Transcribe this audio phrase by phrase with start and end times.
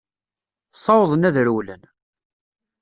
[0.73, 1.83] Ssawḍen ad rewlen.